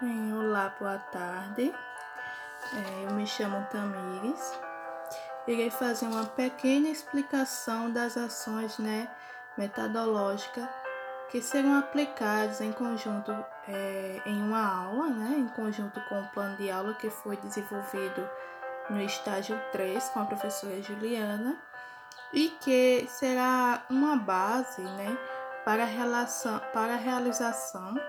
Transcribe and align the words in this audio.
Bem, 0.00 0.32
olá, 0.32 0.72
boa 0.78 0.96
tarde. 1.10 1.74
É, 2.72 3.04
eu 3.04 3.10
me 3.14 3.26
chamo 3.26 3.66
Tamires. 3.68 4.56
Irei 5.44 5.70
fazer 5.70 6.06
uma 6.06 6.24
pequena 6.24 6.88
explicação 6.88 7.90
das 7.90 8.16
ações 8.16 8.78
né, 8.78 9.10
metodológicas 9.56 10.68
que 11.30 11.42
serão 11.42 11.76
aplicadas 11.80 12.60
em 12.60 12.70
conjunto 12.70 13.32
é, 13.66 14.22
em 14.24 14.40
uma 14.40 14.84
aula, 14.84 15.08
né, 15.08 15.34
em 15.36 15.48
conjunto 15.48 16.00
com 16.08 16.20
o 16.20 16.28
plano 16.28 16.56
de 16.58 16.70
aula 16.70 16.94
que 16.94 17.10
foi 17.10 17.36
desenvolvido 17.38 18.30
no 18.88 19.02
estágio 19.02 19.60
3 19.72 20.10
com 20.10 20.20
a 20.20 20.26
professora 20.26 20.80
Juliana 20.80 21.60
e 22.32 22.50
que 22.60 23.04
será 23.08 23.82
uma 23.90 24.14
base 24.14 24.80
né, 24.80 25.18
para, 25.64 25.82
a 25.82 25.86
relação, 25.86 26.60
para 26.72 26.94
a 26.94 26.98
realização 26.98 28.00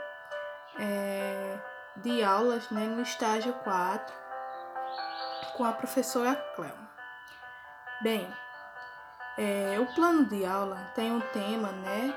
é, 0.77 1.57
de 2.03 2.23
aulas 2.23 2.69
né, 2.69 2.85
no 2.85 3.01
estágio 3.01 3.53
4 3.63 4.15
com 5.55 5.65
a 5.65 5.71
professora 5.71 6.35
Cleo. 6.55 6.71
Bem, 8.01 8.27
é, 9.37 9.77
o 9.79 9.85
plano 9.93 10.25
de 10.25 10.45
aula 10.45 10.77
tem 10.95 11.11
um 11.11 11.19
tema 11.19 11.71
né, 11.71 12.13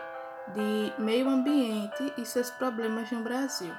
de 0.48 0.92
meio 0.98 1.28
ambiente 1.28 2.12
e 2.16 2.24
seus 2.24 2.50
problemas 2.50 3.10
no 3.10 3.22
Brasil. 3.22 3.74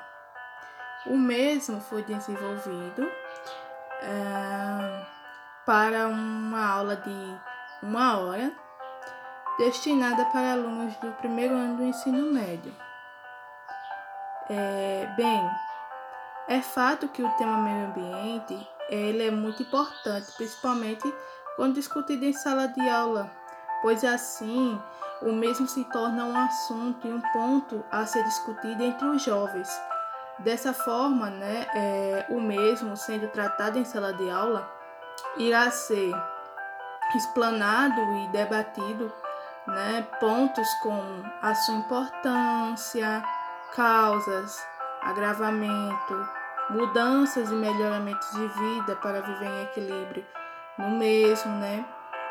O 1.06 1.18
mesmo 1.18 1.82
foi 1.82 2.04
desenvolvido 2.04 3.10
é, 4.02 5.06
para 5.66 6.08
uma 6.08 6.66
aula 6.66 6.96
de 6.96 7.38
uma 7.82 8.18
hora 8.18 8.52
destinada 9.58 10.26
para 10.26 10.54
alunos 10.54 10.96
do 10.98 11.12
primeiro 11.14 11.54
ano 11.54 11.78
do 11.78 11.84
ensino 11.84 12.32
médio. 12.32 12.74
É, 14.50 15.08
bem, 15.16 15.50
é 16.48 16.62
fato 16.62 17.08
que 17.08 17.24
o 17.24 17.30
tema 17.32 17.58
meio 17.58 17.88
ambiente 17.88 18.68
ele 18.90 19.28
é 19.28 19.32
muito 19.32 19.64
importante, 19.64 20.32
principalmente 20.36 21.14
quando 21.56 21.76
discutido 21.76 22.26
em 22.26 22.34
sala 22.34 22.68
de 22.68 22.88
aula, 22.90 23.32
pois 23.82 24.04
assim 24.04 24.80
o 25.22 25.32
mesmo 25.32 25.68
se 25.68 25.84
torna 25.86 26.26
um 26.26 26.38
assunto 26.38 27.08
e 27.08 27.14
um 27.14 27.22
ponto 27.32 27.84
a 27.90 28.06
ser 28.06 28.24
discutido 28.24 28.84
entre 28.84 29.08
os 29.08 29.22
jovens. 29.22 29.70
Dessa 30.40 30.74
forma, 30.74 31.30
né, 31.30 31.68
é, 31.74 32.26
o 32.30 32.42
mesmo 32.42 32.98
sendo 32.98 33.28
tratado 33.30 33.80
em 33.80 33.86
sala 33.86 34.14
de 34.14 34.30
aula 34.30 34.70
irá 35.38 35.72
ser 35.72 36.12
explanado 37.16 38.02
e 38.18 38.28
debatido 38.30 39.14
né, 39.68 40.06
pontos 40.20 40.68
como 40.82 41.24
a 41.42 41.56
sua 41.56 41.76
importância, 41.76 43.24
causas, 43.74 44.62
agravamento, 45.04 46.30
mudanças 46.70 47.52
e 47.52 47.54
melhoramentos 47.54 48.30
de 48.32 48.48
vida 48.48 48.96
para 48.98 49.22
viver 49.22 49.48
em 49.48 49.64
equilíbrio 49.64 50.26
no 50.78 50.92
mesmo, 50.92 51.52
né? 51.60 51.86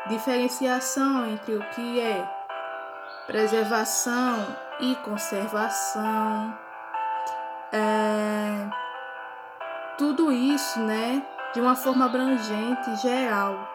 Diferenciação 0.07 1.25
entre 1.27 1.55
o 1.55 1.69
que 1.69 1.99
é 1.99 2.27
preservação 3.27 4.45
e 4.79 4.95
conservação. 4.97 6.57
É, 7.71 8.69
tudo 9.97 10.31
isso, 10.31 10.79
né, 10.79 11.25
de 11.53 11.61
uma 11.61 11.75
forma 11.75 12.05
abrangente, 12.05 12.95
geral, 12.97 13.67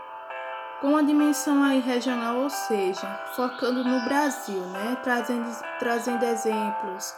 com 0.80 0.96
a 0.96 1.02
dimensão 1.02 1.64
aí 1.64 1.80
regional, 1.80 2.36
ou 2.36 2.50
seja, 2.50 3.06
focando 3.34 3.82
no 3.82 4.04
Brasil, 4.04 4.60
né, 4.66 4.96
trazendo, 5.02 5.48
trazendo 5.78 6.24
exemplos 6.24 7.16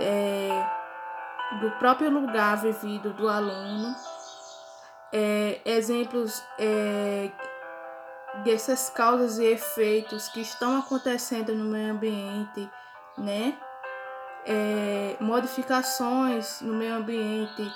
é, 0.00 0.77
do 1.60 1.70
próprio 1.72 2.10
lugar 2.10 2.58
vivido 2.58 3.12
do 3.14 3.28
aluno, 3.28 3.94
é, 5.12 5.60
exemplos 5.64 6.42
é, 6.58 7.30
dessas 8.44 8.90
causas 8.90 9.38
e 9.38 9.44
efeitos 9.44 10.28
que 10.28 10.40
estão 10.40 10.78
acontecendo 10.78 11.54
no 11.54 11.64
meio 11.64 11.92
ambiente, 11.92 12.70
né? 13.16 13.56
É, 14.46 15.16
modificações 15.20 16.60
no 16.60 16.74
meio 16.74 16.94
ambiente 16.94 17.70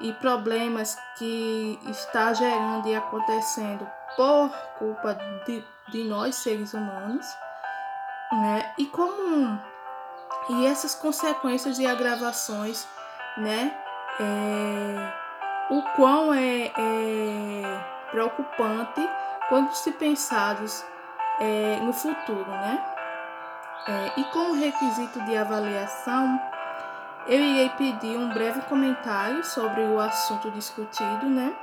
e 0.00 0.12
problemas 0.14 0.96
que 1.16 1.78
está 1.88 2.32
gerando 2.32 2.86
e 2.88 2.94
acontecendo 2.94 3.88
por 4.14 4.50
culpa 4.78 5.14
de, 5.46 5.64
de 5.88 6.04
nós 6.04 6.34
seres 6.36 6.74
humanos, 6.74 7.26
né? 8.32 8.74
E 8.78 8.86
como 8.86 9.58
e 10.48 10.66
essas 10.66 10.94
consequências 10.94 11.78
e 11.78 11.86
agravações, 11.86 12.86
né? 13.36 13.76
É, 14.18 15.12
o 15.70 15.82
quão 15.94 16.32
é, 16.32 16.72
é, 16.76 17.84
preocupante 18.10 19.08
quando 19.48 19.72
se 19.74 19.92
pensados 19.92 20.84
é, 21.40 21.78
no 21.82 21.92
futuro, 21.92 22.50
né? 22.50 22.84
É, 23.88 24.20
e 24.20 24.24
como 24.24 24.54
requisito 24.54 25.20
de 25.22 25.36
avaliação, 25.36 26.40
eu 27.26 27.40
irei 27.40 27.68
pedir 27.70 28.16
um 28.16 28.28
breve 28.30 28.60
comentário 28.62 29.44
sobre 29.44 29.82
o 29.82 30.00
assunto 30.00 30.50
discutido, 30.50 31.26
né? 31.26 31.54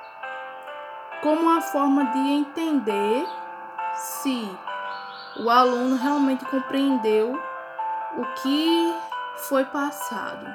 Como 1.21 1.41
uma 1.41 1.61
forma 1.61 2.05
de 2.05 2.19
entender 2.19 3.25
se 3.95 4.57
o 5.39 5.49
aluno 5.49 5.95
realmente 5.95 6.45
compreendeu 6.45 7.41
o 8.17 8.25
que 8.41 8.95
foi 9.49 9.65
passado. 9.65 10.45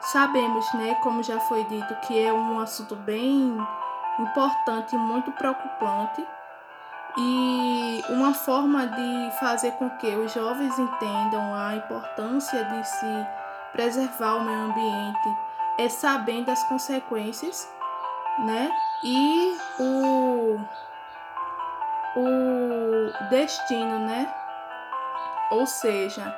Sabemos, 0.00 0.72
né, 0.74 0.94
como 1.02 1.22
já 1.22 1.38
foi 1.40 1.64
dito, 1.64 1.94
que 2.06 2.18
é 2.18 2.32
um 2.32 2.60
assunto 2.60 2.94
bem 2.96 3.56
importante 4.18 4.94
e 4.94 4.98
muito 4.98 5.30
preocupante 5.32 6.26
e 7.16 8.04
uma 8.10 8.32
forma 8.32 8.86
de 8.86 9.30
fazer 9.38 9.72
com 9.72 9.90
que 9.90 10.06
os 10.06 10.32
jovens 10.32 10.78
entendam 10.78 11.54
a 11.54 11.74
importância 11.74 12.64
de 12.64 12.84
se 12.84 13.26
preservar 13.72 14.36
o 14.36 14.44
meio 14.44 14.58
ambiente 14.58 15.36
é 15.78 15.88
sabendo 15.88 16.50
as 16.50 16.62
consequências, 16.64 17.68
né? 18.40 18.70
E 19.04 19.56
o, 19.80 20.60
o 22.16 23.28
destino, 23.30 23.98
né? 24.00 24.32
Ou 25.50 25.66
seja, 25.66 26.34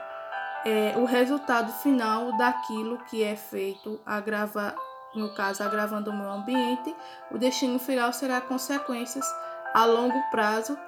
é, 0.65 0.95
o 0.97 1.05
resultado 1.05 1.73
final 1.73 2.33
daquilo 2.37 2.99
que 3.05 3.25
é 3.25 3.35
feito, 3.35 4.01
agrava, 4.05 4.75
no 5.15 5.35
caso, 5.35 5.63
agravando 5.63 6.11
o 6.11 6.15
meio 6.15 6.31
ambiente, 6.31 6.95
o 7.31 7.39
destino 7.39 7.79
final 7.79 8.13
será 8.13 8.41
consequências 8.41 9.27
a 9.75 9.85
longo 9.85 10.21
prazo, 10.31 10.79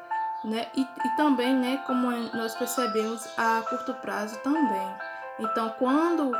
né? 0.45 0.69
E, 0.75 0.83
e 0.83 1.17
também, 1.17 1.55
né, 1.55 1.83
como 1.87 2.11
nós 2.35 2.55
percebemos, 2.55 3.27
a 3.39 3.63
curto 3.69 3.95
prazo 3.95 4.39
também. 4.41 4.97
Então, 5.39 5.71
quando 5.79 6.33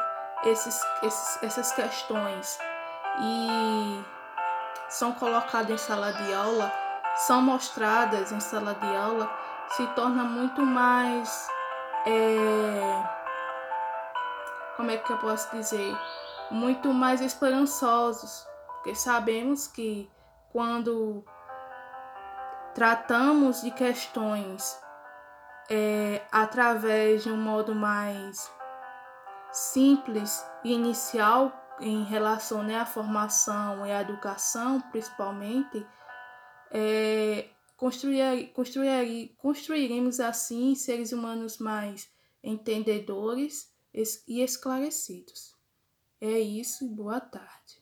esses, 0.45 0.81
esses, 1.03 1.43
essas 1.43 1.73
questões 1.73 2.59
e 3.21 4.05
são 4.89 5.13
colocadas 5.13 5.71
em 5.71 5.79
sala 5.79 6.13
de 6.13 6.35
aula, 6.35 6.73
são 7.17 7.41
mostradas 7.43 8.33
em 8.33 8.41
sala 8.41 8.75
de 8.75 8.97
aula, 8.97 9.31
se 9.71 9.87
torna 9.89 10.25
muito 10.25 10.63
mais 10.63 11.49
é, 12.07 13.05
como 14.77 14.91
é 14.91 14.97
que 14.97 15.13
eu 15.13 15.19
posso 15.19 15.55
dizer, 15.55 15.97
muito 16.51 16.93
mais 16.93 17.21
esperançosos, 17.21 18.47
porque 18.67 18.95
sabemos 18.95 19.67
que 19.67 20.11
quando 20.51 21.25
tratamos 22.75 23.63
de 23.63 23.71
questões 23.71 24.81
é, 25.71 26.23
através 26.31 27.23
de 27.23 27.31
um 27.31 27.37
modo 27.37 27.75
mais 27.75 28.53
simples 29.51 30.45
e 30.65 30.73
inicial 30.73 31.53
em 31.81 32.05
relação 32.05 32.63
né, 32.63 32.79
à 32.79 32.87
formação 32.87 33.87
e 33.87 33.93
à 33.93 34.01
educação, 34.03 34.81
principalmente, 34.91 35.87
é, 36.71 37.49
construir, 37.83 38.53
construir, 38.53 39.35
construiremos 39.37 40.21
assim 40.21 40.73
seres 40.73 41.11
humanos 41.11 41.59
mais 41.59 42.09
entendedores 42.41 43.73
e 43.93 44.41
esclarecidos. 44.41 45.57
É 46.21 46.39
isso 46.39 46.85
e 46.85 46.89
boa 46.89 47.21
tarde. 47.21 47.82